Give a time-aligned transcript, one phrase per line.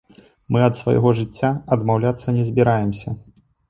[0.55, 3.09] Мы ад свайго жыцця адмаўляцца не збіраемся.